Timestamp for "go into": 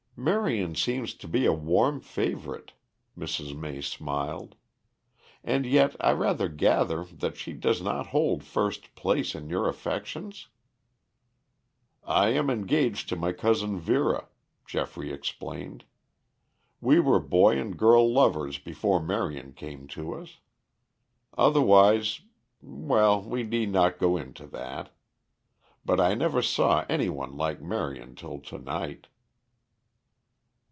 23.97-24.45